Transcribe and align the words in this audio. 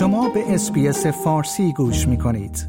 شما 0.00 0.28
به 0.28 0.54
اسپیس 0.54 1.06
فارسی 1.06 1.72
گوش 1.72 2.08
می 2.08 2.18
کنید. 2.18 2.68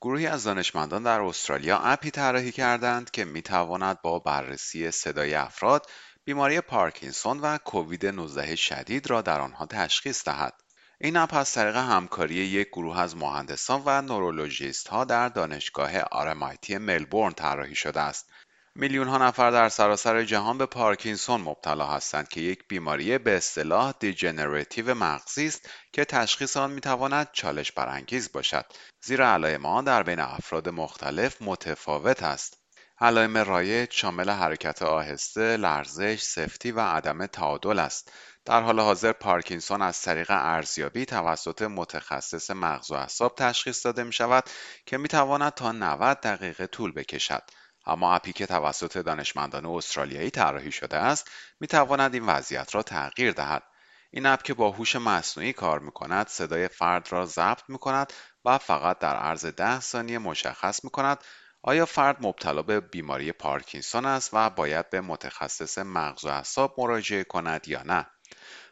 گروهی 0.00 0.26
از 0.26 0.44
دانشمندان 0.44 1.02
در 1.02 1.20
استرالیا 1.20 1.78
اپی 1.78 2.10
طراحی 2.10 2.52
کردند 2.52 3.10
که 3.10 3.24
می 3.24 3.42
تواند 3.42 4.02
با 4.02 4.18
بررسی 4.18 4.90
صدای 4.90 5.34
افراد 5.34 5.86
بیماری 6.24 6.60
پارکینسون 6.60 7.40
و 7.40 7.58
کووید 7.58 8.06
19 8.06 8.56
شدید 8.56 9.10
را 9.10 9.22
در 9.22 9.40
آنها 9.40 9.66
تشخیص 9.66 10.24
دهد. 10.24 10.54
این 11.00 11.16
اپ 11.16 11.34
از 11.34 11.52
طریق 11.52 11.76
همکاری 11.76 12.34
یک 12.34 12.68
گروه 12.68 13.00
از 13.00 13.16
مهندسان 13.16 13.82
و 13.86 14.02
نورولوژیست 14.02 14.88
ها 14.88 15.04
در 15.04 15.28
دانشگاه 15.28 15.98
آرمایتی 16.00 16.78
ملبورن 16.78 17.32
طراحی 17.32 17.74
شده 17.74 18.00
است 18.00 18.30
میلیون 18.78 19.08
ها 19.08 19.18
نفر 19.18 19.50
در 19.50 19.68
سراسر 19.68 20.24
جهان 20.24 20.58
به 20.58 20.66
پارکینسون 20.66 21.40
مبتلا 21.40 21.86
هستند 21.86 22.28
که 22.28 22.40
یک 22.40 22.68
بیماری 22.68 23.18
به 23.18 23.36
اصطلاح 23.36 23.94
دیجنراتیو 24.00 24.94
مغزی 24.94 25.46
است 25.46 25.70
که 25.92 26.04
تشخیص 26.04 26.56
آن 26.56 26.70
می‌تواند 26.70 27.28
چالش 27.32 27.72
برانگیز 27.72 28.32
باشد 28.32 28.64
زیرا 29.04 29.32
علائم 29.32 29.66
آن 29.66 29.84
در 29.84 30.02
بین 30.02 30.20
افراد 30.20 30.68
مختلف 30.68 31.36
متفاوت 31.42 32.22
است 32.22 32.58
علائم 33.00 33.38
رایج 33.38 33.92
شامل 33.92 34.30
حرکت 34.30 34.82
آهسته، 34.82 35.56
لرزش، 35.56 36.22
سفتی 36.22 36.72
و 36.72 36.80
عدم 36.80 37.26
تعادل 37.26 37.78
است. 37.78 38.12
در 38.44 38.60
حال 38.62 38.80
حاضر 38.80 39.12
پارکینسون 39.12 39.82
از 39.82 40.02
طریق 40.02 40.30
ارزیابی 40.30 41.06
توسط 41.06 41.62
متخصص 41.62 42.50
مغز 42.50 42.90
و 42.90 42.94
اعصاب 42.94 43.34
تشخیص 43.34 43.86
داده 43.86 44.04
می 44.04 44.12
شود 44.12 44.44
که 44.86 44.98
می 44.98 45.08
تواند 45.08 45.54
تا 45.54 45.72
90 45.72 46.20
دقیقه 46.20 46.66
طول 46.66 46.92
بکشد. 46.92 47.42
اما 47.86 48.14
اپی 48.14 48.32
که 48.32 48.46
توسط 48.46 48.98
دانشمندان 48.98 49.66
استرالیایی 49.66 50.30
طراحی 50.30 50.72
شده 50.72 50.96
است 50.96 51.30
می 51.60 51.66
تواند 51.66 52.14
این 52.14 52.26
وضعیت 52.26 52.74
را 52.74 52.82
تغییر 52.82 53.32
دهد. 53.32 53.62
این 54.10 54.26
اپ 54.26 54.42
که 54.42 54.54
با 54.54 54.70
هوش 54.70 54.96
مصنوعی 54.96 55.52
کار 55.52 55.78
می 55.78 55.90
کند 55.90 56.28
صدای 56.28 56.68
فرد 56.68 57.12
را 57.12 57.26
ضبط 57.26 57.62
می 57.68 57.78
کند 57.78 58.12
و 58.44 58.58
فقط 58.58 58.98
در 58.98 59.16
عرض 59.16 59.46
ده 59.46 59.80
ثانیه 59.80 60.18
مشخص 60.18 60.84
می 60.84 60.90
کند 60.90 61.18
آیا 61.62 61.86
فرد 61.86 62.26
مبتلا 62.26 62.62
به 62.62 62.80
بیماری 62.80 63.32
پارکینسون 63.32 64.06
است 64.06 64.30
و 64.32 64.50
باید 64.50 64.90
به 64.90 65.00
متخصص 65.00 65.78
مغز 65.78 66.24
و 66.24 66.28
اعصاب 66.28 66.74
مراجعه 66.78 67.24
کند 67.24 67.68
یا 67.68 67.82
نه. 67.82 68.06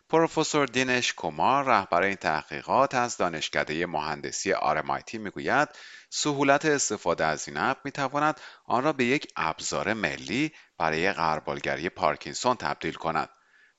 پروفسور 0.09 0.67
دینش 0.67 1.13
کومار 1.13 1.65
رهبر 1.65 2.03
این 2.03 2.15
تحقیقات 2.15 2.95
از 2.95 3.17
دانشکده 3.17 3.87
مهندسی 3.87 4.53
آرمایتی 4.53 5.19
می‌گوید 5.19 5.69
سهولت 6.11 6.65
استفاده 6.65 7.25
از 7.25 7.49
این 7.49 7.57
اپ 7.57 7.79
می‌تواند 7.85 8.41
آن 8.65 8.85
را 8.85 8.93
به 8.93 9.05
یک 9.05 9.33
ابزار 9.37 9.93
ملی 9.93 10.53
برای 10.79 11.13
غربالگری 11.13 11.89
پارکینسون 11.89 12.57
تبدیل 12.57 12.95
کند. 12.95 13.29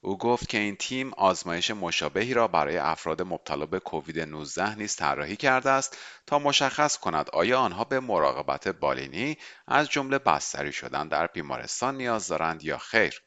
او 0.02 0.18
گفت 0.18 0.50
که 0.50 0.58
این 0.58 0.76
تیم 0.76 1.14
آزمایش 1.14 1.72
مشابهی 1.72 2.34
را 2.34 2.48
برای 2.48 2.78
افراد 2.78 3.22
مبتلا 3.22 3.66
به 3.66 3.80
کووید 3.80 4.20
19 4.20 4.76
نیز 4.76 4.96
طراحی 4.96 5.36
کرده 5.36 5.70
است 5.70 5.98
تا 6.28 6.40
مشخص 6.40 6.98
کند 6.98 7.30
آیا 7.30 7.60
آنها 7.60 7.84
به 7.84 8.00
مراقبت 8.00 8.68
بالینی 8.68 9.38
از 9.68 9.90
جمله 9.90 10.20
بستری 10.20 10.72
شدن 10.72 11.08
در 11.08 11.28
بیمارستان 11.28 11.98
نیاز 11.98 12.28
دارند 12.28 12.64
یا 12.64 12.78
خیر. 12.78 13.22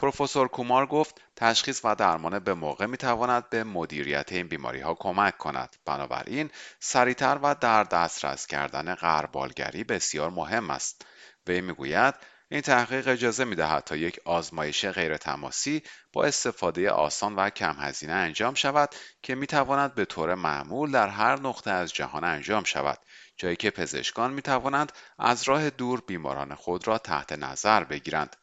پروفسور 0.00 0.48
کومار 0.48 0.86
گفت 0.86 1.20
تشخیص 1.36 1.80
و 1.84 1.94
درمان 1.94 2.38
به 2.38 2.54
موقع 2.54 2.86
می 2.86 2.96
تواند 2.96 3.50
به 3.50 3.64
مدیریت 3.64 4.32
این 4.32 4.48
بیماری 4.48 4.80
ها 4.80 4.94
کمک 4.94 5.38
کند. 5.38 5.76
بنابراین 5.86 6.50
سریعتر 6.78 7.38
و 7.42 7.54
در 7.54 7.84
دسترس 7.84 8.46
کردن 8.46 8.94
غربالگری 8.94 9.84
بسیار 9.84 10.30
مهم 10.30 10.70
است. 10.70 11.06
وی 11.46 11.60
می‌گوید 11.60 12.14
این 12.50 12.60
تحقیق 12.60 13.08
اجازه 13.08 13.44
می 13.44 13.56
دهد 13.56 13.84
تا 13.84 13.96
یک 13.96 14.20
آزمایش 14.24 14.86
غیر 14.86 15.16
تماسی 15.16 15.82
با 16.12 16.24
استفاده 16.24 16.90
آسان 16.90 17.36
و 17.36 17.50
کم 17.50 17.76
هزینه 17.78 18.12
انجام 18.12 18.54
شود 18.54 18.94
که 19.22 19.34
می 19.34 19.46
تواند 19.46 19.94
به 19.94 20.04
طور 20.04 20.34
معمول 20.34 20.92
در 20.92 21.08
هر 21.08 21.40
نقطه 21.40 21.70
از 21.70 21.92
جهان 21.92 22.24
انجام 22.24 22.64
شود. 22.64 22.98
جایی 23.36 23.56
که 23.56 23.70
پزشکان 23.70 24.32
می 24.32 24.42
توانند 24.42 24.92
از 25.18 25.42
راه 25.42 25.70
دور 25.70 26.02
بیماران 26.06 26.54
خود 26.54 26.88
را 26.88 26.98
تحت 26.98 27.32
نظر 27.32 27.84
بگیرند. 27.84 28.36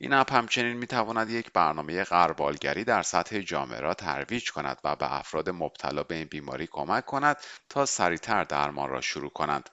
این 0.00 0.12
اپ 0.12 0.32
همچنین 0.32 0.76
می 0.76 0.86
تواند 0.86 1.30
یک 1.30 1.52
برنامه 1.52 2.04
غربالگری 2.04 2.84
در 2.84 3.02
سطح 3.02 3.40
جامعه 3.40 3.80
را 3.80 3.94
ترویج 3.94 4.50
کند 4.50 4.78
و 4.84 4.96
به 4.96 5.18
افراد 5.18 5.50
مبتلا 5.50 6.02
به 6.02 6.14
این 6.14 6.28
بیماری 6.30 6.66
کمک 6.66 7.04
کند 7.04 7.36
تا 7.68 7.86
سریعتر 7.86 8.44
درمان 8.44 8.88
را 8.88 9.00
شروع 9.00 9.30
کنند. 9.30 9.70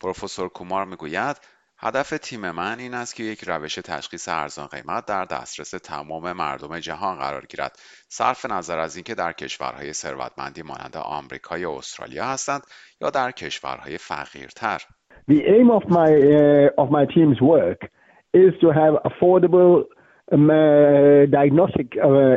پروفسور 0.00 0.48
کومار 0.48 0.84
می‌گوید 0.84 1.36
هدف 1.78 2.10
تیم 2.22 2.50
من 2.50 2.78
این 2.78 2.94
است 2.94 3.14
که 3.14 3.22
یک 3.22 3.44
روش 3.44 3.74
تشخیص 3.74 4.28
ارزان 4.28 4.66
قیمت 4.66 5.06
در 5.06 5.24
دسترس 5.24 5.70
تمام 5.70 6.32
مردم 6.32 6.78
جهان 6.78 7.18
قرار 7.18 7.46
گیرد. 7.46 7.78
صرف 8.08 8.46
نظر 8.46 8.78
از 8.78 8.96
اینکه 8.96 9.14
در 9.14 9.32
کشورهای 9.32 9.92
ثروتمندی 9.92 10.62
مانند 10.62 10.96
آمریکا 10.96 11.58
یا 11.58 11.72
استرالیا 11.72 12.24
هستند 12.24 12.62
یا 13.00 13.10
در 13.10 13.30
کشورهای 13.30 13.98
فقیرتر. 13.98 14.82
The 15.30 15.40
aim 15.54 15.70
of 15.70 15.84
my, 15.88 16.10
uh, 16.40 16.82
of 16.82 16.88
my 16.90 17.04
team's 17.14 17.40
work 17.40 17.90
is 18.33 18.53
to 18.61 18.71
have 18.71 18.95
affordable 19.05 19.83
um, 20.31 20.49
uh, 20.49 21.25
diagnostic 21.27 21.93
uh, 22.03 22.35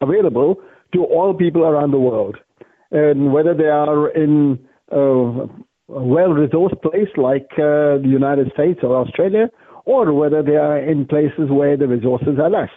available 0.00 0.56
to 0.92 1.04
all 1.04 1.34
people 1.34 1.62
around 1.64 1.90
the 1.90 1.98
world. 1.98 2.36
And 2.90 3.32
whether 3.32 3.54
they 3.54 3.72
are 3.82 4.10
in 4.10 4.58
a 4.90 5.48
well 5.88 6.30
resourced 6.30 6.80
place 6.82 7.08
like 7.16 7.48
uh, 7.54 7.98
the 8.04 8.10
United 8.20 8.52
States 8.52 8.80
or 8.82 8.96
Australia, 8.96 9.48
or 9.84 10.12
whether 10.12 10.42
they 10.42 10.56
are 10.56 10.78
in 10.78 11.06
places 11.06 11.50
where 11.50 11.76
the 11.76 11.88
resources 11.88 12.38
are 12.38 12.50
less. 12.50 12.70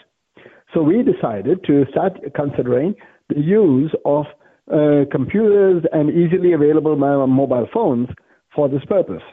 So 0.73 0.81
we 0.81 1.03
decided 1.03 1.63
to 1.65 1.85
start 1.91 2.13
considering 2.35 2.95
the 3.29 3.39
use 3.39 3.93
of 4.05 4.25
uh, 4.71 5.05
computers 5.11 5.83
and 5.91 6.09
easily 6.09 6.53
available 6.53 6.95
mobile 6.95 7.67
phones 7.73 8.09
for 8.55 8.67
this 8.69 8.83
purpose. 8.85 9.23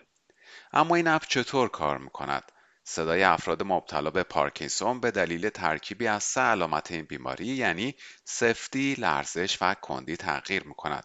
اما 0.74 0.96
این 0.96 1.08
اپ 1.08 1.22
چطور 1.22 1.68
کار 1.68 1.98
میکند؟ 1.98 2.42
صدای 2.89 3.23
افراد 3.23 3.63
مبتلا 3.63 4.09
به 4.11 4.23
پارکینسون 4.23 4.99
به 4.99 5.11
دلیل 5.11 5.49
ترکیبی 5.49 6.07
از 6.07 6.23
سه 6.23 6.41
علامت 6.41 6.91
این 6.91 7.05
بیماری 7.09 7.45
یعنی 7.45 7.93
سفتی، 8.23 8.95
لرزش 8.99 9.57
و 9.61 9.75
کندی 9.81 10.15
تغییر 10.15 10.63
می 10.63 10.73
کند. 10.73 11.03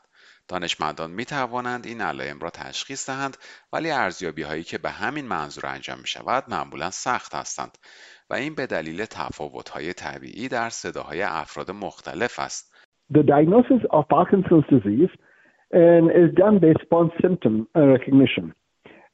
دانشمندان 0.49 1.11
می 1.11 1.25
توانند 1.25 1.87
این 1.87 2.01
علائم 2.01 2.39
را 2.39 2.51
تشخیص 2.51 3.11
دهند 3.11 3.37
ولی 3.73 3.91
ارزیابی 3.91 4.43
هایی 4.43 4.63
که 4.63 4.79
به 4.79 4.91
همین 4.91 5.25
منظور 5.25 5.67
انجام 5.67 5.99
می 5.99 6.07
شود 6.07 6.45
معمولا 6.49 6.91
سخت 6.91 7.35
هستند 7.35 7.79
و 8.31 8.35
این 8.35 8.55
به 8.55 8.67
دلیل 8.67 9.05
تفاوت 9.05 9.69
های 9.69 9.93
طبیعی 9.93 10.49
در 10.49 10.69
صداهای 10.69 11.23
افراد 11.23 11.71
مختلف 11.71 12.39
است. 12.39 12.73
The 13.15 13.23
diagnosis 13.23 13.83
of 13.91 14.05
Parkinson's 14.09 14.67
disease 14.75 15.13
is 16.23 16.31
done 16.43 16.57
based 16.65 16.85
upon 16.87 17.11
symptom 17.23 17.55
recognition. 17.75 18.62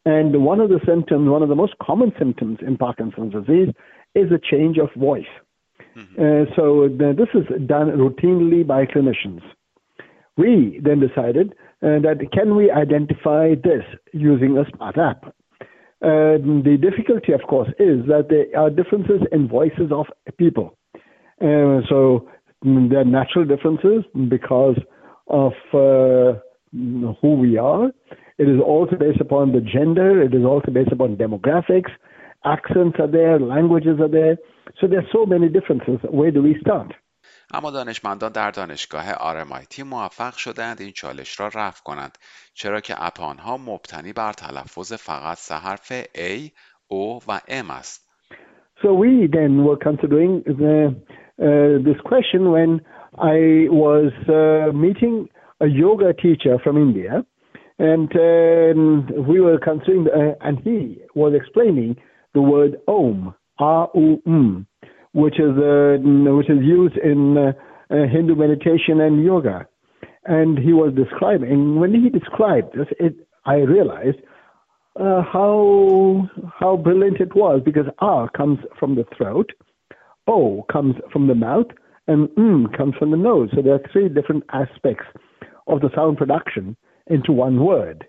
And 0.08 0.42
one 0.42 0.58
of 0.58 0.70
the 0.70 0.80
symptoms, 0.86 1.28
one 1.28 1.42
of 1.42 1.50
the 1.50 1.54
most 1.54 1.74
common 1.82 2.12
symptoms 2.19 2.60
in 2.66 2.78
Parkinson's 2.78 3.34
disease 3.34 3.74
is 4.14 4.32
a 4.32 4.38
change 4.38 4.78
of 4.78 4.88
voice. 4.96 5.32
Mm-hmm. 5.94 6.16
Uh, 6.19 6.56
so 6.56 6.88
this 6.88 7.28
is 7.34 7.44
done 7.66 7.88
routinely 7.88 8.66
by 8.66 8.86
clinicians. 8.86 9.42
We 10.38 10.80
then 10.82 10.98
decided 10.98 11.52
uh, 11.82 12.00
that 12.06 12.26
can 12.32 12.56
we 12.56 12.70
identify 12.70 13.54
this 13.62 13.84
using 14.14 14.56
a 14.56 14.64
smart 14.74 14.96
app? 14.96 15.24
Uh, 16.00 16.40
the 16.69 16.78
difficulty, 16.80 17.32
of 17.32 17.42
course, 17.42 17.69
is 17.78 18.06
that 18.06 18.28
there 18.30 18.46
are 18.58 18.70
differences 18.70 19.20
in 19.30 19.46
voices 19.46 19.92
of 19.92 20.06
people. 20.38 20.78
Uh, 20.94 21.84
so 21.90 22.26
mm, 22.64 22.88
there 22.88 23.00
are 23.00 23.04
natural 23.04 23.44
differences 23.44 24.04
because 24.30 24.78
of 25.26 25.52
uh, 25.75 26.38
who 27.20 27.34
we 27.34 27.58
are. 27.58 27.90
It 28.38 28.47
is 28.47 28.59
also 28.59 28.95
based 28.95 29.21
upon 29.21 29.51
the 29.51 29.61
gender. 29.61 30.21
It 30.21 30.33
is 30.33 30.45
also 30.45 30.71
based 30.71 30.91
upon 30.91 31.17
demographics. 31.17 31.91
Accents 32.45 32.97
are 32.99 33.07
there, 33.07 33.39
languages 33.39 33.99
are 33.99 34.09
there. 34.09 34.38
So 34.79 34.88
there 34.88 34.99
are 34.99 35.11
so 35.11 35.25
many 35.25 35.47
differences. 35.49 35.99
Where 36.09 36.31
do 36.31 36.41
we 36.41 36.55
start? 36.62 36.94
اما 37.53 37.71
دانشمندان 37.71 38.31
در 38.31 38.51
دانشگاه 38.51 39.13
RMIT 39.13 39.80
موفق 39.80 40.33
شدند 40.33 40.81
این 40.81 40.91
چالش 40.91 41.39
را 41.39 41.47
رفع 41.47 41.83
کنند 41.83 42.18
چرا 42.53 42.80
که 42.80 42.94
اپ 42.97 43.21
آنها 43.21 43.57
مبتنی 43.57 44.13
بر 44.13 44.33
تلفظ 44.33 44.94
فقط 44.94 45.38
سه 45.38 45.56
حرف 45.56 45.91
A, 46.15 46.51
O 46.91 47.19
و 47.27 47.39
M 47.50 47.71
است. 47.71 48.09
So 48.81 48.94
we 48.94 49.27
then 49.27 49.63
were 49.63 49.77
considering 49.77 50.44
the, 50.62 50.95
uh, 51.41 51.83
this 51.88 52.00
question 52.03 52.51
when 52.51 52.81
I 53.18 53.68
was 53.69 54.12
uh, 54.27 54.75
meeting 54.85 55.30
a 55.62 55.68
yoga 55.68 56.13
teacher 56.13 56.56
from 56.63 56.75
India 56.77 57.24
and 57.78 58.10
um, 58.16 59.26
we 59.28 59.40
were 59.40 59.58
considering, 59.58 60.08
uh, 60.08 60.34
and 60.40 60.58
he 60.60 60.98
was 61.14 61.32
explaining 61.34 61.96
the 62.34 62.42
word 62.42 62.76
Om, 62.88 63.34
A-U-M, 63.60 64.66
which 65.12 65.38
is 65.38 65.56
uh, 65.56 65.98
which 66.36 66.50
is 66.50 66.58
used 66.62 66.96
in 66.96 67.38
uh, 67.38 67.52
Hindu 67.88 68.34
meditation 68.34 69.00
and 69.00 69.25
yoga. 69.25 69.66
And 70.25 70.58
he 70.58 70.72
was 70.72 70.92
describing. 70.94 71.78
When 71.80 71.94
he 71.94 72.10
described 72.10 72.76
this, 72.76 72.88
it, 72.98 73.14
I 73.46 73.56
realized 73.56 74.19
uh, 74.98 75.22
how 75.22 76.28
how 76.58 76.76
brilliant 76.76 77.20
it 77.20 77.34
was 77.34 77.62
because 77.64 77.86
R 78.00 78.28
comes 78.31 78.58
from 78.78 78.96
the 78.96 79.04
throat, 79.16 79.52
O 80.26 80.64
comes 80.70 80.96
from 81.12 81.28
the 81.28 81.34
mouth, 81.34 81.66
and 82.08 82.28
mm 82.31 82.76
comes 82.76 82.94
from 82.98 83.12
the 83.12 83.16
nose. 83.16 83.50
So 83.54 83.62
there 83.62 83.74
are 83.74 83.90
three 83.92 84.08
different 84.08 84.42
aspects 84.52 85.06
of 85.69 85.81
the 85.81 85.90
sound 85.94 86.19
production 86.19 86.76
into 87.09 87.33
one 87.33 87.59
word. 87.59 88.06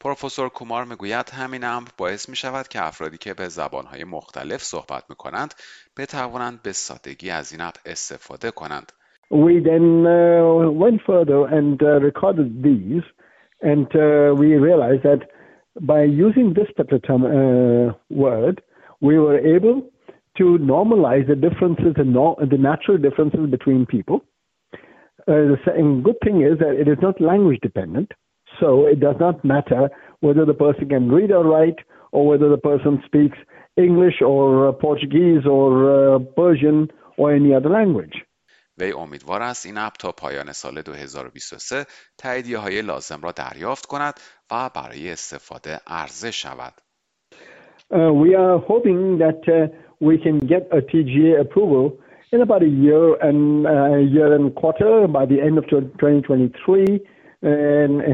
پروفسور 0.00 0.48
کومار 0.48 0.84
میگوید 0.84 1.30
همین 1.30 1.64
امر 1.64 1.88
باعث 1.98 2.28
می 2.28 2.36
شود 2.36 2.68
که 2.68 2.86
افرادی 2.86 3.18
که 3.18 3.34
به 3.34 3.48
زبانهای 3.48 4.04
مختلف 4.04 4.62
صحبت 4.62 5.04
می 5.10 5.16
کنند 5.16 5.54
بتوانند 5.98 6.62
به 6.62 6.72
سادگی 6.72 7.30
از 7.30 7.52
این 7.52 7.60
اپ 7.60 7.74
استفاده 7.86 8.50
کنند. 8.50 8.92
We 9.30 9.54
then 9.70 10.06
uh, 10.06 10.70
went 10.82 11.00
further 11.06 11.40
and 11.58 11.82
uh, 11.82 11.88
recorded 12.08 12.62
these 12.62 13.02
and 13.62 13.88
uh, 13.96 14.34
we 14.40 14.48
realized 14.68 15.02
that 15.02 15.22
by 15.80 16.02
using 16.04 16.54
this 16.54 16.70
particular 16.76 17.02
term, 17.08 17.22
uh, 17.24 17.92
word, 18.10 18.62
we 19.00 19.18
were 19.18 19.38
able 19.56 19.82
to 20.38 20.58
normalize 20.58 21.26
the 21.26 21.34
differences 21.34 21.94
and 21.96 22.12
no, 22.12 22.36
the 22.54 22.58
natural 22.58 22.98
differences 22.98 23.50
between 23.50 23.86
people. 23.86 24.18
Uh, 25.28 25.56
the 25.64 26.00
good 26.04 26.18
thing 26.24 26.42
is 26.42 26.58
that 26.58 26.74
it 26.82 26.86
is 26.86 26.98
not 27.02 27.20
language 27.20 27.58
dependent, 27.62 28.12
so 28.60 28.86
it 28.86 29.00
does 29.00 29.16
not 29.20 29.44
matter 29.44 29.90
whether 30.20 30.44
the 30.44 30.54
person 30.54 30.88
can 30.88 31.10
read 31.10 31.30
or 31.30 31.44
write 31.44 31.78
or 32.12 32.26
whether 32.26 32.48
the 32.48 32.58
person 32.58 33.02
speaks 33.06 33.38
English 33.76 34.22
or 34.22 34.68
uh, 34.68 34.72
Portuguese 34.72 35.44
or 35.46 35.70
uh, 35.90 36.18
Persian 36.36 36.90
or 37.16 37.34
any 37.34 37.54
other 37.54 37.70
language. 37.70 38.16
وی 38.78 38.92
امیدوار 38.92 39.42
است 39.42 39.66
این 39.66 39.78
اپ 39.78 39.92
تا 39.92 40.12
پایان 40.12 40.52
سال 40.52 40.82
2023 40.82 41.84
تاییدیه 42.18 42.58
های 42.58 42.82
لازم 42.82 43.20
را 43.22 43.32
دریافت 43.32 43.86
کند 43.86 44.14
و 44.50 44.70
برای 44.74 45.10
استفاده 45.10 45.80
عرضه 45.86 46.30
شود. 46.30 46.72
Uh, 47.92 48.12
we 48.12 48.34
are 48.34 48.58
hoping 48.58 49.18
that 49.18 49.40
uh, 49.48 49.68
we 50.00 50.18
can 50.18 50.38
get 50.38 50.62
a 50.72 50.80
TGA 50.90 51.40
approval 51.40 51.98
in 52.32 52.40
about 52.42 52.62
a 52.62 52.72
year 52.84 53.14
and 53.28 53.66
a 53.66 53.70
uh, 53.70 53.96
year 53.96 54.34
and 54.34 54.54
quarter 54.54 55.06
by 55.06 55.24
the 55.24 55.40
end 55.40 55.56
of 55.58 55.64
2023. 55.68 57.00
And 57.42 58.02
uh, 58.02 58.06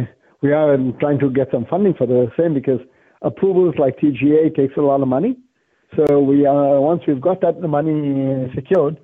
we 0.43 0.53
are 0.53 0.76
trying 1.00 1.19
to 1.20 1.31
get 1.31 1.49
some 1.53 1.67
funding 1.67 1.94
for 1.94 2.06
the 2.06 2.31
same 2.38 2.55
because 2.55 2.81
approvals 3.23 3.75
like 3.79 3.99
TGA 3.99 4.55
takes 4.55 4.76
a 4.76 4.81
lot 4.81 5.00
of 5.00 5.09
money. 5.09 5.37
So 5.97 6.20
we 6.20 6.47
are 6.47 6.81
once 6.81 7.03
we've 7.06 7.20
got 7.20 7.41
that 7.43 7.61
money 7.61 8.50
secured, 8.55 8.99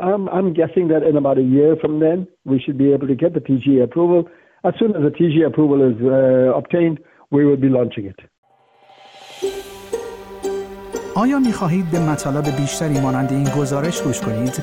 I'm, 0.00 0.28
I'm 0.28 0.52
guessing 0.52 0.88
that 0.88 1.02
in 1.02 1.16
about 1.16 1.38
a 1.38 1.42
year 1.42 1.76
from 1.80 2.00
then, 2.00 2.26
we 2.44 2.58
should 2.60 2.78
be 2.78 2.92
able 2.92 3.06
to 3.06 3.14
get 3.14 3.34
the 3.34 3.40
TGA 3.40 3.84
approval. 3.84 4.28
As 4.64 4.74
soon 4.78 4.96
as 4.96 5.02
the 5.02 5.10
TGA 5.10 5.46
approval 5.46 5.80
is 5.90 5.96
uh, 6.02 6.56
obtained, 6.56 6.98
we 7.30 7.44
will 7.44 7.56
be 7.56 7.68
launching 7.68 8.06
it. 8.06 8.18
آیا 11.16 11.38
می 11.38 11.52
خواهید 11.52 11.90
به 11.90 11.98
مطالب 12.12 12.44
بیشتری 12.60 13.00
مانند 13.00 13.32
این 13.32 13.44
گزارش 13.58 14.02
گوش 14.02 14.20
کنید؟ 14.20 14.62